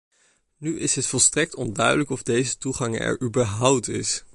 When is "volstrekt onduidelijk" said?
1.07-2.09